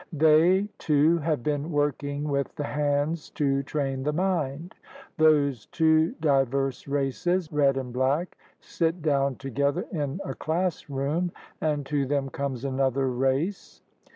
[0.13, 4.73] They, too, have been working with the hands to train the mind.
[5.19, 10.21] Those two diverse races, red and black, sit down together 2 THE RED MAN'S CONTINENT
[10.23, 13.83] in a classroom, and to them comes another race.